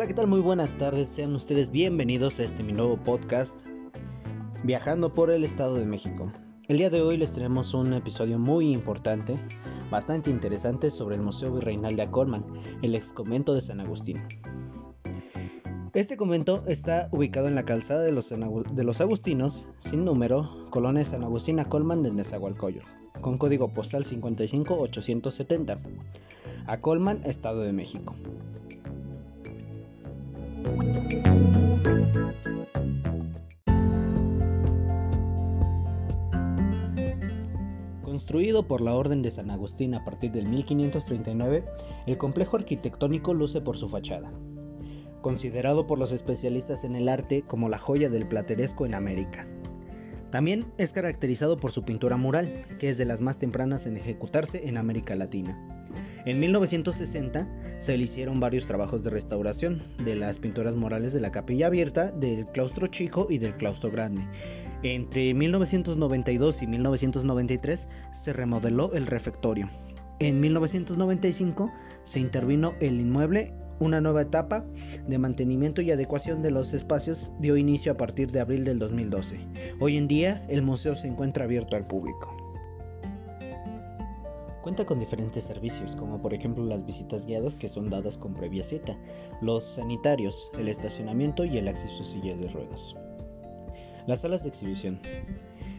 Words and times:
Hola, 0.00 0.08
¿qué 0.08 0.14
tal? 0.14 0.28
Muy 0.28 0.40
buenas 0.40 0.78
tardes. 0.78 1.10
Sean 1.10 1.34
ustedes 1.34 1.70
bienvenidos 1.70 2.40
a 2.40 2.44
este 2.44 2.62
mi 2.62 2.72
nuevo 2.72 2.96
podcast, 2.96 3.66
Viajando 4.64 5.12
por 5.12 5.30
el 5.30 5.44
Estado 5.44 5.74
de 5.74 5.84
México. 5.84 6.32
El 6.68 6.78
día 6.78 6.88
de 6.88 7.02
hoy 7.02 7.18
les 7.18 7.34
tenemos 7.34 7.74
un 7.74 7.92
episodio 7.92 8.38
muy 8.38 8.72
importante, 8.72 9.36
bastante 9.90 10.30
interesante 10.30 10.90
sobre 10.90 11.16
el 11.16 11.20
Museo 11.20 11.52
Virreinal 11.52 11.96
de 11.96 12.02
Acolman, 12.04 12.46
el 12.80 12.94
ex 12.94 13.12
convento 13.12 13.52
de 13.52 13.60
San 13.60 13.78
Agustín. 13.80 14.22
Este 15.92 16.16
convento 16.16 16.64
está 16.66 17.10
ubicado 17.12 17.48
en 17.48 17.54
la 17.54 17.66
calzada 17.66 18.00
de 18.00 18.12
los, 18.12 18.30
de 18.30 18.84
los 18.84 19.02
Agustinos, 19.02 19.68
sin 19.80 20.06
número, 20.06 20.64
colonia 20.70 21.04
San 21.04 21.24
Agustín 21.24 21.60
Acolman 21.60 22.02
de 22.02 22.10
Nezahualcóyotl, 22.10 22.88
con 23.20 23.36
código 23.36 23.68
postal 23.68 24.06
55870. 24.06 25.78
Acolman, 26.66 27.20
Estado 27.24 27.60
de 27.60 27.74
México. 27.74 28.14
Construido 38.30 38.68
por 38.68 38.80
la 38.80 38.94
Orden 38.94 39.22
de 39.22 39.30
San 39.30 39.50
Agustín 39.50 39.94
a 39.94 40.04
partir 40.04 40.30
del 40.30 40.46
1539, 40.46 41.64
el 42.06 42.18
complejo 42.18 42.56
arquitectónico 42.56 43.34
luce 43.34 43.60
por 43.60 43.76
su 43.76 43.88
fachada. 43.88 44.30
Considerado 45.20 45.86
por 45.86 45.98
los 45.98 46.12
especialistas 46.12 46.84
en 46.84 46.96
el 46.96 47.08
arte 47.08 47.42
como 47.42 47.68
la 47.68 47.78
joya 47.78 48.08
del 48.08 48.28
plateresco 48.28 48.86
en 48.86 48.94
América. 48.94 49.48
También 50.30 50.72
es 50.78 50.92
caracterizado 50.92 51.56
por 51.56 51.72
su 51.72 51.82
pintura 51.82 52.16
mural, 52.16 52.66
que 52.78 52.90
es 52.90 52.98
de 52.98 53.04
las 53.04 53.20
más 53.20 53.38
tempranas 53.38 53.86
en 53.86 53.96
ejecutarse 53.96 54.68
en 54.68 54.78
América 54.78 55.16
Latina. 55.16 55.58
En 56.26 56.38
1960 56.38 57.48
se 57.78 57.96
le 57.96 58.04
hicieron 58.04 58.40
varios 58.40 58.66
trabajos 58.66 59.02
de 59.02 59.10
restauración 59.10 59.82
de 60.04 60.16
las 60.16 60.38
pinturas 60.38 60.76
murales 60.76 61.12
de 61.12 61.20
la 61.20 61.30
capilla 61.30 61.68
abierta, 61.68 62.12
del 62.12 62.46
claustro 62.46 62.88
chico 62.88 63.26
y 63.30 63.38
del 63.38 63.54
claustro 63.54 63.90
grande. 63.90 64.26
Entre 64.82 65.32
1992 65.32 66.62
y 66.62 66.66
1993 66.66 67.88
se 68.12 68.32
remodeló 68.32 68.92
el 68.92 69.06
refectorio. 69.06 69.68
En 70.18 70.40
1995 70.40 71.72
se 72.04 72.20
intervino 72.20 72.74
el 72.80 73.00
inmueble 73.00 73.54
una 73.78 74.02
nueva 74.02 74.22
etapa 74.22 74.66
de 75.08 75.18
mantenimiento 75.18 75.80
y 75.80 75.90
adecuación 75.90 76.42
de 76.42 76.50
los 76.50 76.74
espacios 76.74 77.32
dio 77.40 77.56
inicio 77.56 77.92
a 77.92 77.96
partir 77.96 78.30
de 78.30 78.40
abril 78.40 78.64
del 78.64 78.78
2012. 78.78 79.40
Hoy 79.80 79.96
en 79.96 80.06
día 80.06 80.44
el 80.48 80.60
museo 80.60 80.94
se 80.94 81.08
encuentra 81.08 81.44
abierto 81.44 81.76
al 81.76 81.86
público. 81.86 82.49
Cuenta 84.62 84.84
con 84.84 84.98
diferentes 84.98 85.44
servicios, 85.44 85.96
como 85.96 86.20
por 86.20 86.34
ejemplo 86.34 86.64
las 86.64 86.84
visitas 86.84 87.26
guiadas 87.26 87.54
que 87.54 87.68
son 87.68 87.88
dadas 87.88 88.18
con 88.18 88.34
previa 88.34 88.62
cita, 88.62 88.98
los 89.40 89.64
sanitarios, 89.64 90.50
el 90.58 90.68
estacionamiento 90.68 91.44
y 91.44 91.56
el 91.56 91.66
acceso 91.66 92.02
a 92.02 92.04
silla 92.04 92.36
de 92.36 92.48
ruedas. 92.48 92.94
Las 94.06 94.20
salas 94.20 94.42
de 94.42 94.50
exhibición. 94.50 95.00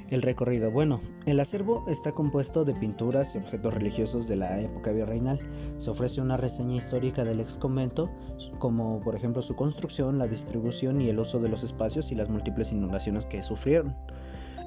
El 0.10 0.22
recorrido. 0.24 0.72
Bueno, 0.72 1.00
el 1.26 1.40
acervo 1.40 1.86
está 1.88 2.12
compuesto 2.12 2.66
de 2.66 2.74
pinturas 2.74 3.34
y 3.34 3.38
objetos 3.38 3.74
religiosos 3.74 4.28
de 4.28 4.36
la 4.36 4.60
época 4.60 4.92
virreinal. 4.92 5.40
Se 5.78 5.90
ofrece 5.90 6.20
una 6.20 6.36
reseña 6.36 6.76
histórica 6.76 7.24
del 7.24 7.40
ex 7.40 7.58
convento, 7.58 8.12
como 8.60 9.00
por 9.00 9.16
ejemplo 9.16 9.42
su 9.42 9.56
construcción, 9.56 10.18
la 10.18 10.28
distribución 10.28 11.00
y 11.00 11.10
el 11.10 11.20
uso 11.20 11.40
de 11.40 11.48
los 11.48 11.64
espacios 11.64 12.12
y 12.12 12.16
las 12.16 12.30
múltiples 12.30 12.74
inundaciones 12.74 13.26
que 13.26 13.42
sufrieron. 13.42 13.96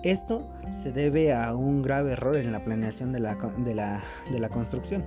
Esto 0.05 0.47
se 0.69 0.93
debe 0.93 1.33
a 1.33 1.57
un 1.57 1.81
grave 1.81 2.13
error 2.13 2.37
en 2.37 2.53
la 2.53 2.63
planeación 2.63 3.11
de 3.15 3.21
la, 3.21 4.05
de 4.31 4.39
la 4.39 4.49
construcción, 4.51 5.03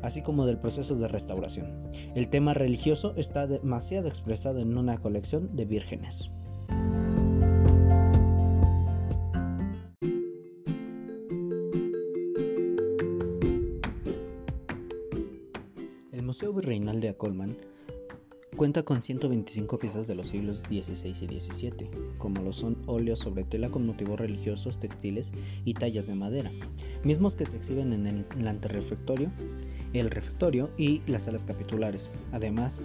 así 0.00 0.22
como 0.22 0.46
del 0.46 0.58
proceso 0.58 0.96
de 0.96 1.06
restauración. 1.06 1.90
El 2.14 2.30
tema 2.30 2.54
religioso 2.54 3.12
está 3.18 3.46
demasiado 3.46 4.08
expresado 4.08 4.60
en 4.60 4.78
una 4.78 4.96
colección 4.96 5.54
de 5.54 5.66
vírgenes. 5.66 6.30
Museo 16.28 16.52
Virreinal 16.52 17.00
de 17.00 17.08
Acolman 17.08 17.56
cuenta 18.58 18.82
con 18.82 19.00
125 19.00 19.78
piezas 19.78 20.08
de 20.08 20.16
los 20.16 20.28
siglos 20.28 20.64
XVI 20.68 21.10
y 21.10 21.40
XVII, 21.40 21.90
como 22.18 22.42
lo 22.42 22.52
son 22.52 22.76
óleos 22.86 23.20
sobre 23.20 23.44
tela 23.44 23.70
con 23.70 23.86
motivos 23.86 24.18
religiosos, 24.18 24.80
textiles 24.80 25.32
y 25.64 25.74
tallas 25.74 26.08
de 26.08 26.16
madera, 26.16 26.50
mismos 27.04 27.36
que 27.36 27.46
se 27.46 27.56
exhiben 27.56 27.92
en 27.92 28.06
el, 28.08 28.48
anterrefectorio, 28.48 29.30
el 29.92 30.10
refectorio 30.10 30.70
y 30.76 31.02
las 31.06 31.22
salas 31.22 31.44
capitulares. 31.44 32.12
Además, 32.32 32.82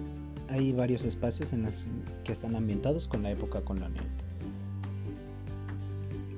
hay 0.48 0.72
varios 0.72 1.04
espacios 1.04 1.52
en 1.52 1.64
los 1.64 1.88
que 2.22 2.30
están 2.30 2.54
ambientados 2.54 3.08
con 3.08 3.24
la 3.24 3.32
época 3.32 3.62
colonial. 3.62 4.06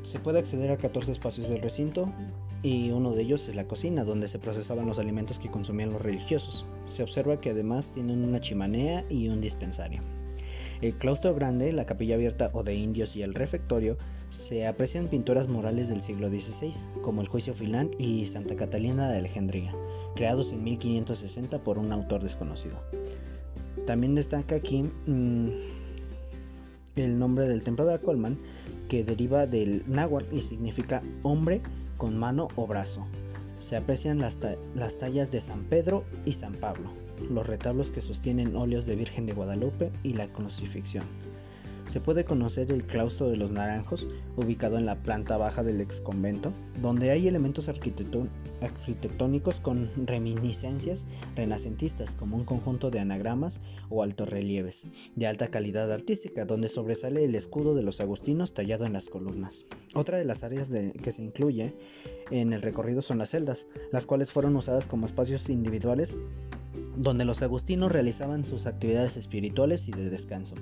Se 0.01 0.19
puede 0.19 0.39
acceder 0.39 0.71
a 0.71 0.79
14 0.79 1.13
espacios 1.13 1.51
del 1.51 1.61
recinto 1.61 2.11
y 2.63 2.91
uno 2.91 3.13
de 3.13 3.23
ellos 3.23 3.49
es 3.49 3.55
la 3.55 3.67
cocina, 3.67 4.05
donde 4.05 4.29
se 4.29 4.39
procesaban 4.39 4.87
los 4.87 4.99
alimentos 4.99 5.39
que 5.39 5.51
consumían 5.51 5.93
los 5.93 6.03
religiosos. 6.03 6.67
Se 6.87 7.03
observa 7.03 7.41
que 7.41 7.51
además 7.51 7.91
tienen 7.93 8.25
una 8.25 8.41
chimenea 8.41 9.05
y 9.09 9.29
un 9.29 9.41
dispensario. 9.41 10.03
El 10.81 10.95
claustro 10.99 11.35
grande, 11.35 11.73
la 11.73 11.87
capilla 11.87 12.17
abierta 12.17 12.51
o 12.53 12.63
de 12.63 12.75
indios 12.75 13.17
y 13.17 13.23
el 13.23 13.35
refectorio 13.35 13.97
se 14.29 14.67
aprecian 14.67 15.09
pinturas 15.09 15.49
murales 15.49 15.89
del 15.89 16.03
siglo 16.03 16.29
XVI, 16.29 16.73
como 17.03 17.23
el 17.23 17.29
Juicio 17.29 17.55
Filán 17.55 17.91
y 17.99 18.27
Santa 18.27 18.57
Catalina 18.57 19.09
de 19.09 19.19
Alejandría, 19.19 19.73
creados 20.15 20.53
en 20.53 20.65
1560 20.65 21.63
por 21.65 21.79
un 21.79 21.93
autor 21.93 22.23
desconocido. 22.23 22.77
También 23.87 24.15
destaca 24.15 24.57
aquí 24.57 24.83
mm, 25.07 25.49
el 26.97 27.19
nombre 27.19 27.49
del 27.49 27.63
templo 27.63 27.87
de 27.87 27.95
Acolman, 27.95 28.39
que 28.89 29.05
deriva 29.05 29.47
del 29.47 29.83
náhuatl 29.87 30.37
y 30.37 30.43
significa 30.43 31.03
hombre 31.23 31.63
con 31.97 32.19
mano 32.19 32.49
o 32.57 32.67
brazo. 32.67 33.07
Se 33.59 33.77
aprecian 33.77 34.19
las, 34.19 34.39
las, 34.75 34.99
tallas 34.99 35.31
de 35.31 35.41
San 35.41 35.65
Pedro 35.65 36.05
y 36.25 36.33
San 36.33 36.55
Pablo, 36.55 36.91
los 37.31 37.47
retablos 37.47 37.91
que 37.91 38.03
sostienen 38.03 38.55
óleos 38.55 38.87
de 38.87 38.97
Virgen 38.97 39.27
de 39.27 39.33
Guadalupe 39.33 39.91
y 40.03 40.13
la 40.13 40.29
crucifixión 40.29 41.05
se 41.87 42.01
puede 42.01 42.25
conocer 42.25 42.73
el 42.73 42.83
claustro 42.85 43.29
de 43.29 43.37
los 43.37 43.53
naranjos, 43.53 44.09
ubicado 44.37 44.77
en 44.77 44.87
la 44.87 44.97
planta 44.97 45.37
baja 45.37 45.63
del 45.63 45.81
ex 45.81 46.01
convento, 46.01 46.53
donde 46.83 47.11
hay 47.11 47.29
elementos 47.29 47.69
arquitectónicos 47.69 48.46
con 49.63 49.91
reminiscencias 50.07 51.07
renacentistas, 51.35 52.17
como 52.17 52.37
un 52.37 52.45
conjunto 52.45 52.91
de 52.91 53.01
anagramas 53.01 53.61
o 53.91 54.03
altos 54.03 54.29
relieves, 54.29 54.87
de 55.15 55.27
alta 55.27 55.49
calidad 55.49 55.91
artística, 55.93 56.45
donde 56.45 56.69
sobresale 56.69 57.25
el 57.25 57.35
escudo 57.35 57.75
de 57.75 57.83
los 57.83 58.01
agustinos 58.01 58.55
tallado 58.55 58.87
en 58.87 58.93
las 58.93 59.09
columnas. 59.09 59.67
Otra 59.95 60.19
de 60.19 60.25
las 60.25 60.45
áreas 60.45 60.71
que 60.71 61.13
se 61.13 61.23
incluye 61.23 61.75
en 62.31 62.53
el 62.53 62.63
recorrido 62.63 63.03
son 63.03 63.19
las 63.19 63.31
celdas, 63.31 63.67
las 63.93 64.07
cuales 64.07 64.33
fueron 64.33 64.57
usadas 64.57 64.87
como 64.87 65.07
espacios 65.07 65.49
individuales 65.49 66.17
donde 66.97 67.25
los 67.25 67.43
agustinos 67.43 67.93
realizaban 67.93 68.45
sus 68.45 68.67
actividades 68.67 69.17
espirituales 69.17 69.89
y 69.89 69.93
de 69.93 70.11
descanso. 70.11 70.55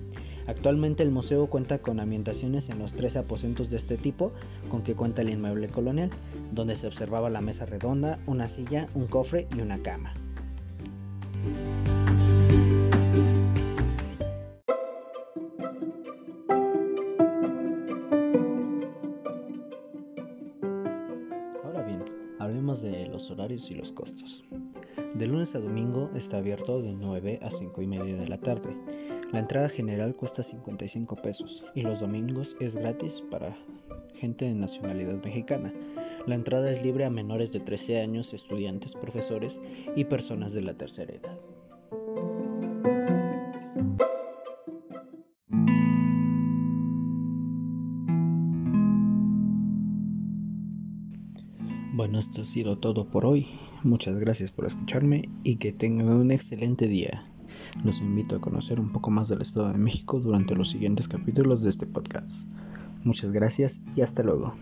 Actualmente 0.47 1.03
el 1.03 1.11
museo 1.11 1.47
cuenta 1.47 1.78
con 1.78 2.00
ambientaciones 2.00 2.69
en 2.69 2.78
los 2.78 2.95
tres 2.95 3.17
aposentos 3.17 3.71
de 3.71 3.77
este 3.77 3.97
tipo 3.97 4.33
con 4.69 4.83
que 4.83 4.94
cuenta 4.94 5.23
el 5.23 5.31
inmueble 5.31 5.69
colonial, 5.69 6.11
donde 6.53 6.77
se 6.77 6.87
observaba 6.87 7.31
la 7.31 7.41
mesa 7.41 7.67
redonda, 7.67 8.19
una 8.27 8.49
silla, 8.49 8.89
un 8.94 9.06
cofre 9.06 9.47
y 9.56 9.61
una 9.61 9.83
cama. 9.83 10.12
Ahora 21.62 21.82
bien, 21.82 22.05
hablemos 22.38 22.82
de 22.82 23.06
los 23.06 23.31
horarios 23.31 23.70
y 23.70 23.75
los 23.75 23.93
costos. 23.93 24.44
De 25.14 25.28
lunes 25.28 25.55
a 25.55 25.61
domingo 25.61 26.11
está 26.16 26.38
abierto 26.38 26.82
de 26.82 26.93
9 26.93 27.38
a 27.40 27.49
5 27.52 27.82
y 27.82 27.87
media 27.87 28.16
de 28.16 28.26
la 28.26 28.37
tarde. 28.37 28.76
La 29.32 29.38
entrada 29.38 29.69
general 29.69 30.16
cuesta 30.16 30.43
55 30.43 31.14
pesos 31.22 31.64
y 31.72 31.82
los 31.82 32.00
domingos 32.00 32.56
es 32.58 32.75
gratis 32.75 33.22
para 33.31 33.56
gente 34.14 34.46
de 34.46 34.55
nacionalidad 34.55 35.22
mexicana. 35.22 35.72
La 36.26 36.34
entrada 36.34 36.69
es 36.69 36.82
libre 36.82 37.05
a 37.05 37.11
menores 37.11 37.52
de 37.52 37.61
13 37.61 38.00
años, 38.00 38.34
estudiantes, 38.34 38.96
profesores 38.96 39.61
y 39.94 40.05
personas 40.05 40.52
de 40.52 40.62
la 40.62 40.75
tercera 40.75 41.14
edad. 41.14 41.38
Bueno, 51.96 52.19
esto 52.19 52.43
ha 52.43 52.44
sido 52.44 52.76
todo 52.76 53.05
por 53.05 53.25
hoy. 53.25 53.46
Muchas 53.85 54.17
gracias 54.17 54.50
por 54.50 54.67
escucharme 54.67 55.29
y 55.44 55.58
que 55.58 55.73
tengan 55.73 56.08
un 56.08 56.32
excelente 56.32 56.88
día. 56.88 57.23
Los 57.85 58.00
invito 58.00 58.35
a 58.35 58.41
conocer 58.41 58.81
un 58.81 58.91
poco 58.91 59.12
más 59.12 59.29
del 59.29 59.43
Estado 59.43 59.70
de 59.70 59.79
México 59.79 60.19
durante 60.19 60.56
los 60.56 60.70
siguientes 60.70 61.06
capítulos 61.06 61.62
de 61.62 61.70
este 61.70 61.87
podcast. 61.87 62.49
Muchas 63.05 63.31
gracias 63.31 63.85
y 63.94 64.00
hasta 64.00 64.25
luego. 64.25 64.56